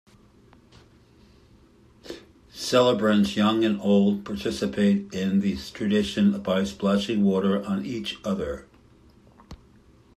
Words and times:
Celebrants, 2.51 3.35
young 3.35 3.63
and 3.63 3.79
old, 3.81 4.25
participate 4.25 5.13
in 5.13 5.41
this 5.41 5.69
tradition 5.69 6.41
by 6.41 6.63
splashing 6.63 7.23
water 7.23 7.63
on 7.63 7.85
each 7.85 8.17
other. 8.25 8.65